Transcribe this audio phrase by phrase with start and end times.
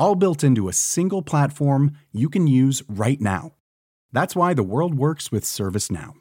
[0.00, 3.52] all built into a single platform you can use right now.
[4.12, 6.14] That's why the world works with ServiceNow.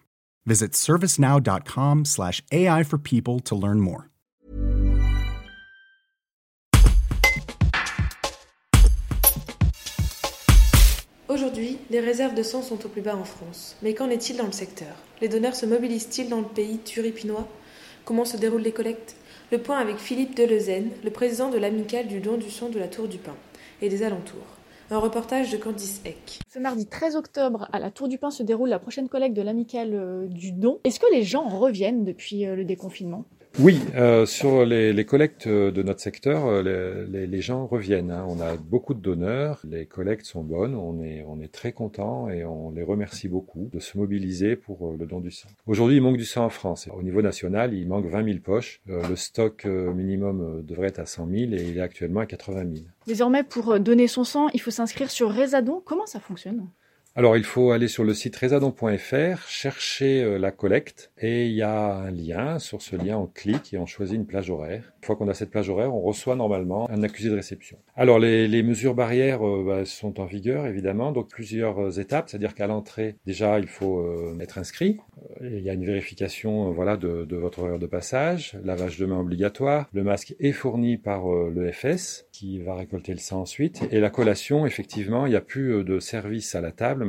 [0.45, 4.09] Visit servicenow.com/slash AI for people to learn more.
[11.29, 13.75] Aujourd'hui, les réserves de sang sont au plus bas en France.
[13.83, 14.95] Mais qu'en est-il dans le secteur?
[15.21, 17.47] Les donneurs se mobilisent-ils dans le pays turipinois?
[18.03, 19.15] Comment se déroulent les collectes?
[19.51, 22.87] Le point avec Philippe Delezen, le président de l'amicale du don du sang de la
[22.87, 23.35] Tour du Pin
[23.81, 24.45] et des alentours.
[24.91, 26.39] Un reportage de Candice Eck.
[26.51, 29.43] Ce mardi 13 octobre, à la Tour du Pin se déroule la prochaine collecte de
[29.43, 30.79] l'amicale euh, du don.
[30.83, 33.25] Est-ce que les gens reviennent depuis euh, le déconfinement?
[33.57, 38.11] Oui, euh, sur les, collectes de notre secteur, euh, les, gens reviennent.
[38.11, 38.25] Hein.
[38.29, 42.71] On a beaucoup de donneurs, les collectes sont bonnes, on est, très content et on
[42.71, 45.49] les remercie beaucoup de se mobiliser pour euh, le don du sang.
[45.65, 46.87] Aujourd'hui, il manque du sang en France.
[46.95, 48.81] Au niveau national, il manque 20 000 poches.
[48.89, 52.61] Euh, le stock minimum devrait être à 100 000 et il est actuellement à 80
[52.61, 52.85] 000.
[53.07, 55.81] Désormais, pour donner son sang, il faut s'inscrire sur Résadon.
[55.83, 56.67] Comment ça fonctionne?
[57.19, 61.61] Alors il faut aller sur le site résadon.fr, chercher euh, la collecte et il y
[61.61, 62.59] a un lien.
[62.59, 64.93] Sur ce lien, on clique et on choisit une plage horaire.
[65.01, 67.77] Une fois qu'on a cette plage horaire, on reçoit normalement un accusé de réception.
[67.97, 72.55] Alors les, mesures barrières euh, bah, sont en vigueur évidemment, donc plusieurs euh, étapes, c'est-à-dire
[72.55, 74.01] qu'à l'entrée déjà il faut
[74.39, 74.97] être inscrit.
[75.41, 79.19] Il y a une vérification voilà de, de, votre horaire de passage, lavage de mains
[79.19, 79.89] obligatoire.
[79.91, 84.09] Le masque est fourni par le FS qui va récolter le sang ensuite et la
[84.09, 87.08] collation effectivement il n'y a plus de service à la table